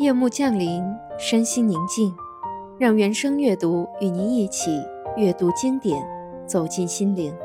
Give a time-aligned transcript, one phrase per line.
[0.00, 0.82] 夜幕降临，
[1.18, 2.10] 身心宁静，
[2.78, 4.82] 让原声阅读与您一起
[5.14, 6.02] 阅读经典，
[6.46, 7.36] 走进心灵。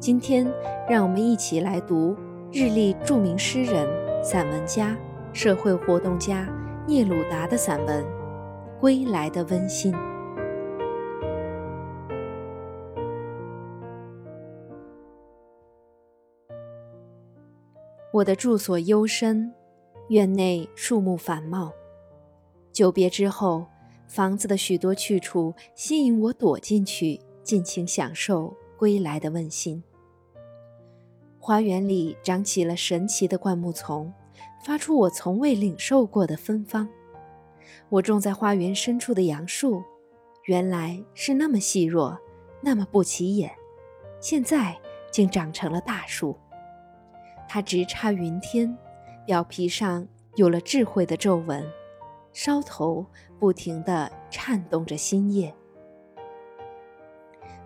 [0.00, 0.50] 今天，
[0.88, 2.16] 让我们一起来读
[2.50, 3.86] 日历著名诗人、
[4.24, 4.96] 散文家、
[5.34, 6.48] 社会活动家
[6.86, 8.02] 聂鲁达的散文
[8.80, 9.92] 《归来的温馨》。
[18.10, 19.52] 我的住所幽深。
[20.08, 21.72] 院内树木繁茂，
[22.72, 23.66] 久别之后，
[24.08, 29.82] 房子的许多去处吸引我躲进去，尽情享受归来的温馨。
[31.38, 34.12] 花园里长起了神奇的灌木丛，
[34.64, 36.88] 发出我从未领受过的芬芳。
[37.88, 39.82] 我种在花园深处的杨树，
[40.46, 42.18] 原来是那么细弱，
[42.60, 43.50] 那么不起眼，
[44.20, 44.76] 现在
[45.10, 46.36] 竟长成了大树。
[47.48, 48.76] 它直插云天。
[49.24, 51.64] 表皮上有了智慧的皱纹，
[52.32, 53.06] 梢头
[53.38, 55.54] 不停地颤动着新叶。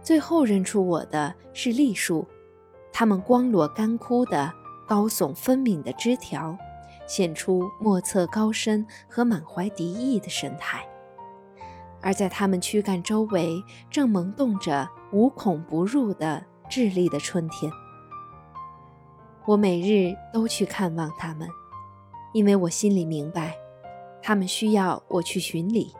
[0.03, 2.27] 最后认出我的是栗树，
[2.93, 4.53] 它们光裸干枯的、
[4.87, 6.57] 高耸分明的枝条，
[7.07, 10.87] 显出莫测高深和满怀敌意的神态。
[12.03, 13.61] 而在它们躯干周围，
[13.91, 17.73] 正萌动着无孔不入的智力的春天。
[19.47, 21.48] 我每日都去看望他们，
[22.33, 23.56] 因为我心里明白，
[24.20, 25.94] 他们需要我去巡礼。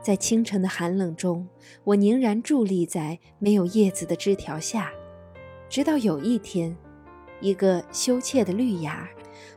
[0.00, 1.46] 在清晨的寒冷中，
[1.84, 4.90] 我凝然伫立在没有叶子的枝条下，
[5.68, 6.74] 直到有一天，
[7.40, 9.06] 一个羞怯的绿芽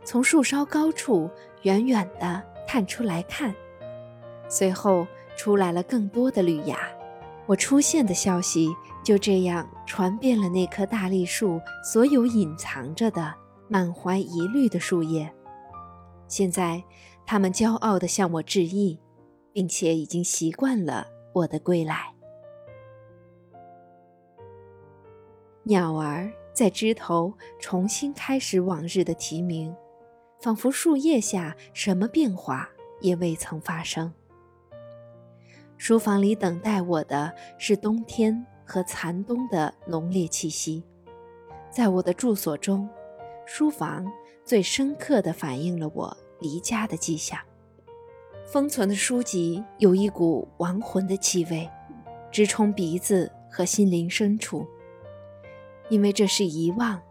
[0.03, 1.29] 从树梢高处
[1.61, 3.55] 远远地探出来看，
[4.49, 6.77] 随后出来了更多的绿芽。
[7.45, 8.75] 我出现的消息
[9.09, 13.33] 就这样传遍了那棵大栗树所有隐藏着的、
[13.67, 15.33] 满怀疑虑的树叶。
[16.27, 16.83] 现在，
[17.25, 18.99] 他们骄傲地向我致意，
[19.51, 22.13] 并且已经习惯了我的归来。
[25.63, 29.75] 鸟儿在枝头重新开始往日的啼鸣，
[30.39, 32.69] 仿佛树叶下什么变化
[33.01, 34.13] 也未曾发生。
[35.77, 40.83] 书房里等待我的是冬天和残冬的浓烈气息。
[41.71, 42.87] 在我的住所中，
[43.47, 44.05] 书房
[44.45, 47.39] 最深刻地反映了我离家的迹象。
[48.45, 51.67] 封存的书籍有一股亡魂的气味，
[52.31, 54.67] 直冲鼻子和心灵深处，
[55.89, 57.01] 因为这是遗忘、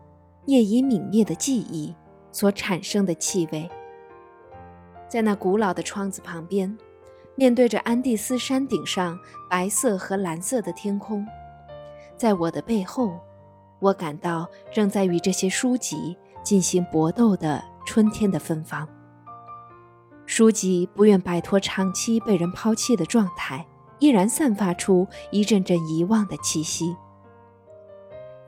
[0.47, 1.93] 业已泯灭的记忆
[2.31, 3.69] 所产生的气味。
[5.09, 6.79] 在那古老的窗子旁边。
[7.35, 9.17] 面对着安第斯山顶上
[9.49, 11.25] 白色和蓝色的天空，
[12.19, 13.17] 在我的背后，
[13.79, 18.87] 我感到正在与这些书籍进行搏斗的春天的芬芳。
[20.27, 23.65] 书籍不愿摆脱长期被人抛弃的状态，
[24.01, 26.95] 依然散发出一阵阵遗忘的气息。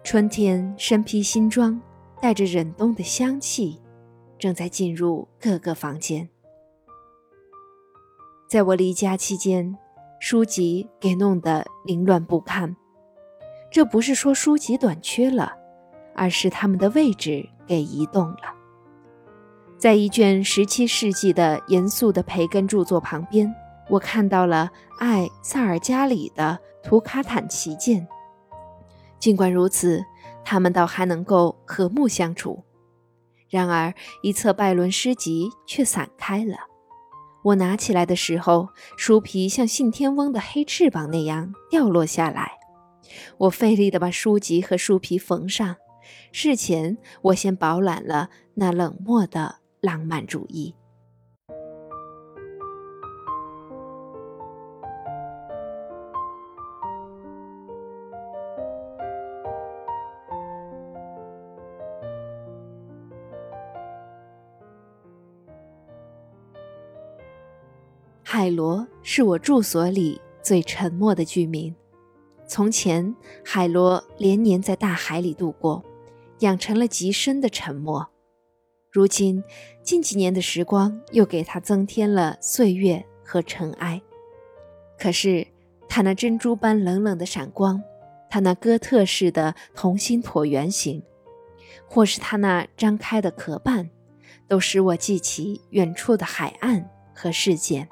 [0.02, 1.80] 春天身披新装，
[2.20, 3.80] 带着忍冬的香气，
[4.36, 6.28] 正在进入各个房间。
[8.48, 9.78] 在我离家期间，
[10.18, 12.76] 书籍给弄得凌乱不堪。
[13.70, 15.52] 这不是说书籍短缺了，
[16.14, 18.54] 而是他们的位置给移动了。
[19.78, 23.54] 在一卷17世纪的严肃的培根著作旁边，
[23.88, 28.02] 我看到了艾萨尔加里的《图卡坦旗舰》。
[29.18, 30.04] 尽管如此，
[30.44, 32.64] 他们倒还能够和睦相处。
[33.48, 36.56] 然而，一册拜伦诗集却散开了。
[37.42, 42.59] 我拿起来的时候，书皮像信天翁的黑翅膀那样掉落下来。
[43.38, 45.76] 我费力地把书籍和书皮缝上。
[46.32, 50.74] 事前，我先饱览了那冷漠的浪漫主义。
[68.22, 71.74] 海螺是我住所里最沉默的居民。
[72.50, 73.14] 从前，
[73.44, 75.84] 海螺连年在大海里度过，
[76.40, 78.08] 养成了极深的沉默。
[78.90, 79.44] 如今，
[79.84, 84.02] 近几年的时光又给它增添了岁月和尘埃。
[84.98, 85.46] 可是，
[85.88, 87.80] 它那珍珠般冷冷的闪光，
[88.28, 91.04] 它那哥特式的同心椭圆形，
[91.86, 93.90] 或是它那张开的壳瓣，
[94.48, 97.88] 都使我记起远处的海岸和事件。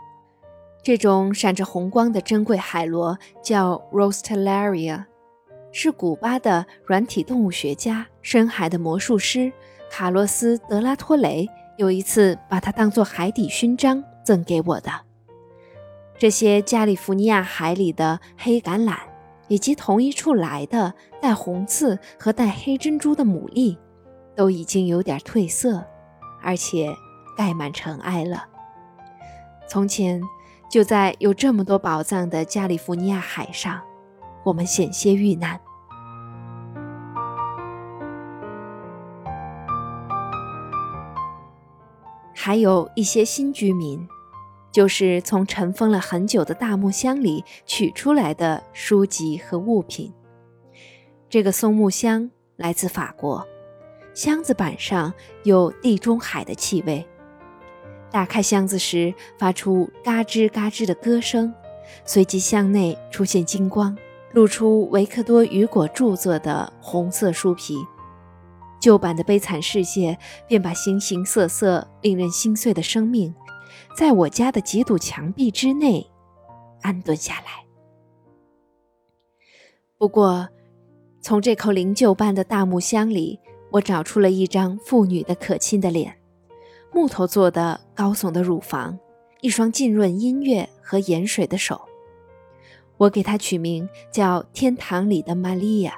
[0.82, 5.04] 这种闪着红光的珍贵海螺叫 Rostellaria，
[5.72, 9.52] 是古巴的软体动物学家、深海的魔术师
[9.90, 11.46] 卡洛斯·德拉托雷
[11.76, 14.90] 有一次把它当作海底勋章赠给我的。
[16.18, 18.96] 这些加利福尼亚海里的黑橄榄，
[19.46, 23.76] 以及同一处来的带红刺和带黑珍珠的牡蛎，
[24.34, 25.84] 都已经有点褪色，
[26.42, 26.92] 而且
[27.36, 28.46] 盖满尘埃了。
[29.68, 30.20] 从前，
[30.68, 33.80] 就在有这么多宝藏的加利福尼亚海上，
[34.44, 35.60] 我们险些遇难。
[42.34, 44.06] 还有一些新居民。
[44.70, 50.12] 就是从尘封了很久的大木箱里取出来的书籍和物品。
[51.28, 53.44] 这个松木箱来自法国，
[54.14, 55.12] 箱子板上
[55.42, 57.04] 有地中海的气味。
[58.10, 61.52] 打开箱子时，发出嘎吱嘎吱的歌声，
[62.04, 63.96] 随即箱内出现金光，
[64.32, 67.76] 露出维克多·雨果著作的红色书皮。
[68.80, 70.12] 旧版的《悲惨世界》
[70.46, 73.34] 便把形形色色、令人心碎的生命。
[73.96, 76.08] 在我家的几堵墙壁之内
[76.82, 77.64] 安顿下来。
[79.98, 80.48] 不过，
[81.20, 83.40] 从这口灵柩般的大木箱里，
[83.72, 86.16] 我找出了一张妇女的可亲的脸，
[86.98, 88.98] 木头做的高耸的乳房，
[89.40, 91.80] 一双浸润音乐和盐水的手。
[92.96, 95.96] 我给它取名叫“天堂里的玛利亚”，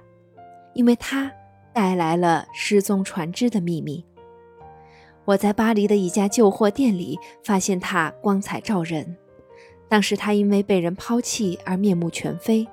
[0.76, 1.32] 因为它
[1.73, 4.05] 带来了失踪船只的秘密。
[5.25, 9.17] 我在巴黎的一家旧货店里发现它光彩照人。
[9.88, 12.69] 当时它因为被人抛弃而面目全非，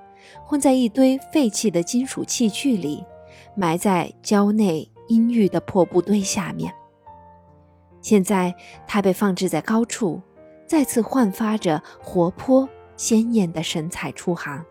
[0.45, 3.05] 混在一堆废弃的金属器具里，
[3.55, 6.73] 埋在郊内阴郁的破布堆下面。
[8.07, 8.55] 现在
[8.87, 10.21] 它被放置在高处，
[10.65, 12.65] 再次焕发着活泼
[12.95, 14.63] 鲜艳的神采出航。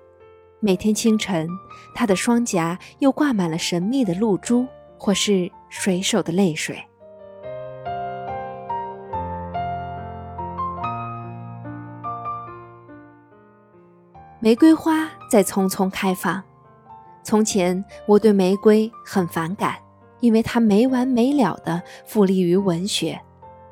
[0.58, 1.46] 每天清晨，
[1.94, 4.66] 它的双颊又挂满了神秘的露珠，
[4.96, 6.82] 或是水手的泪水。
[14.40, 16.42] 玫瑰花在匆匆开放。
[17.22, 19.76] 从前，我对玫瑰很反感，
[20.20, 23.20] 因为它没完没了地富立于文学，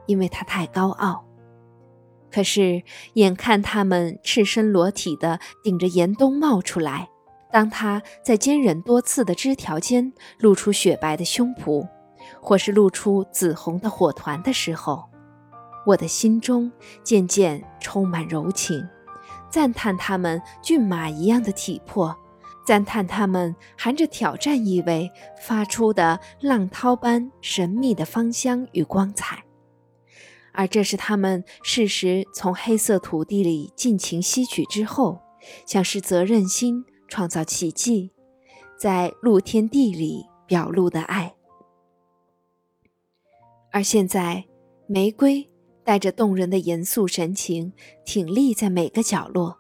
[0.07, 1.25] 因为它太高傲。
[2.31, 2.83] 可是，
[3.15, 7.09] 眼看它们赤身裸体地顶着严冬冒出来，
[7.53, 11.89] 当它在坚韧多刺的枝条间露出雪白的胸脯，
[12.41, 15.05] 或是露出紫红的火团的时候，
[15.87, 16.73] 我的心中
[17.05, 18.85] 渐渐充满柔情。
[19.49, 22.17] 赞叹他们骏马一样的体魄，
[22.67, 25.09] 赞叹他们含着挑战意味
[25.41, 29.45] 发出的浪涛般神秘的芳香与光彩，
[30.55, 35.21] 而这是他们适时从黑色土地里尽情吸取之后，
[35.67, 38.11] 像是责任心创造奇迹，
[38.79, 41.35] 在露天地里表露的爱。
[43.71, 44.45] 而现在，
[44.87, 45.51] 玫瑰。
[45.87, 47.71] 带着动人的严肃神情，
[48.07, 49.55] 挺立在每个角落。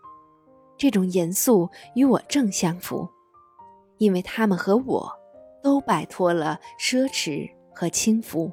[0.78, 3.06] 这种严肃与我正相符，
[3.98, 5.12] 因为他们和我
[5.62, 8.50] 都摆脱了奢侈和轻浮，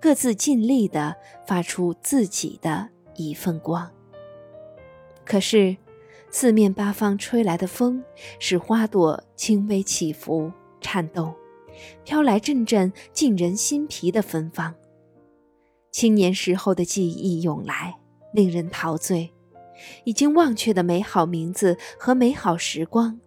[0.00, 1.16] 各自尽力地
[1.46, 3.90] 发出自己的一份光。
[5.24, 5.76] 可是，
[6.30, 8.04] 四面八方吹来的风
[8.38, 11.34] 使花朵轻微起伏、颤动，
[12.04, 14.74] 飘来阵阵沁人心脾的芬芳。
[15.90, 17.98] 青年时候的记忆涌来，
[18.32, 19.32] 令人陶醉。
[20.04, 23.20] 已经忘却的美好名字和美好时光，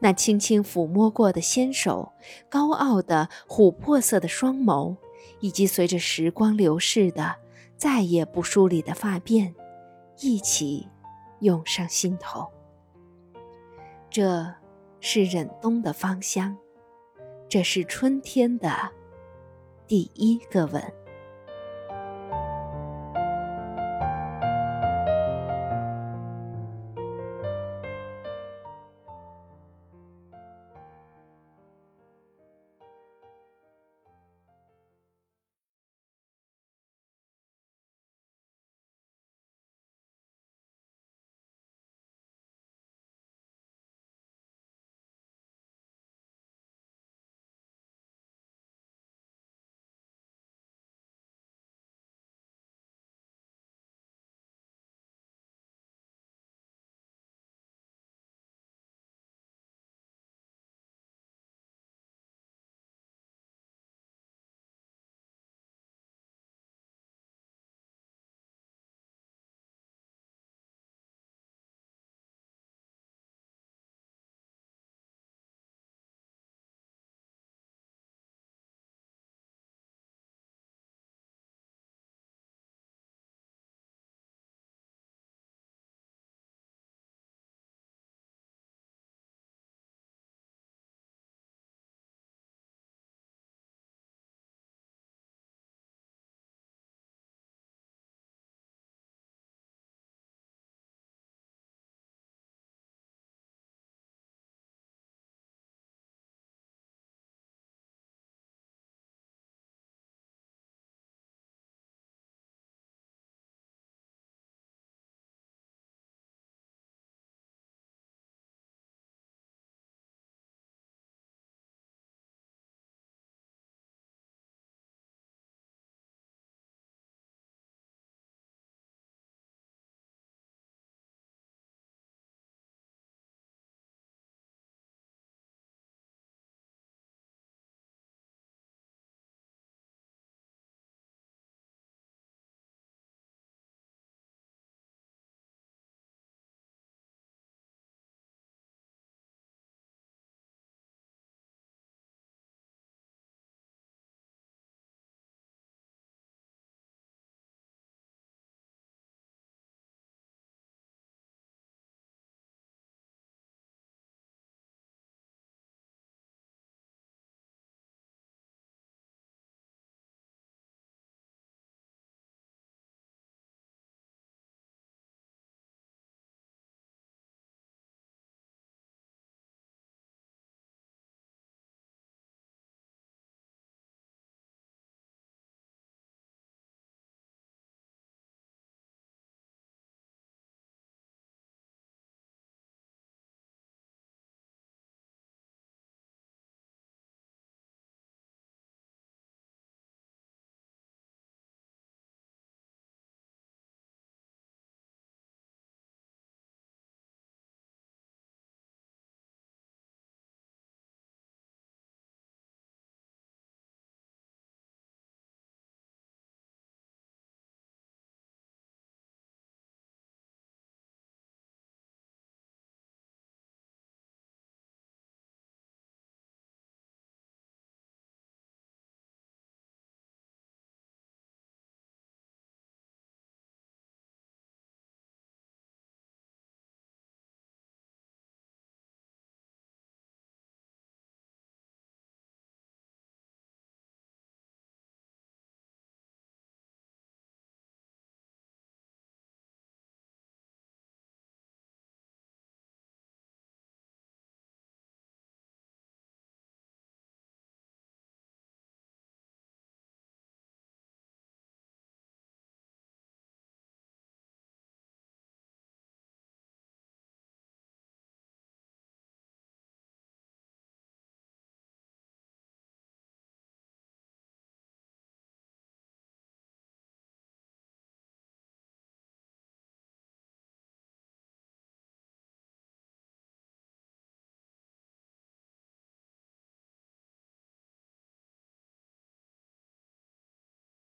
[0.00, 2.12] 那轻轻抚摸过的纤手，
[2.48, 4.96] 高傲的琥珀色的双眸，
[5.40, 7.36] 以及随着时光流逝的
[7.76, 9.54] 再也不梳理的发辫，
[10.20, 10.88] 一起
[11.40, 12.48] 涌上心头。
[14.10, 14.54] 这
[15.00, 16.56] 是忍冬的芳香，
[17.48, 18.90] 这是春天的
[19.86, 20.82] 第一个吻。